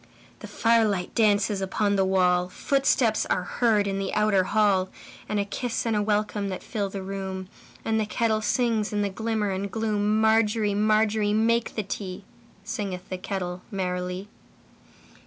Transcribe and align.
The 0.39 0.47
firelight 0.47 1.13
dances 1.13 1.61
upon 1.61 1.95
the 1.95 2.03
wall, 2.03 2.49
Footsteps 2.49 3.27
are 3.27 3.43
heard 3.43 3.85
in 3.85 3.99
the 3.99 4.11
outer 4.15 4.45
hall, 4.45 4.89
And 5.29 5.39
a 5.39 5.45
kiss 5.45 5.85
and 5.85 5.95
a 5.95 6.01
welcome 6.01 6.49
that 6.49 6.63
fill 6.63 6.89
the 6.89 7.03
room, 7.03 7.47
And 7.85 7.99
the 7.99 8.07
kettle 8.07 8.41
sings 8.41 8.91
in 8.91 9.03
the 9.03 9.09
glimmer 9.09 9.51
and 9.51 9.69
gloom. 9.69 10.19
Margery, 10.19 10.73
Margery, 10.73 11.33
make 11.33 11.75
the 11.75 11.83
tea, 11.83 12.23
Singeth 12.63 13.09
the 13.09 13.17
kettle 13.19 13.61
merrily. 13.69 14.27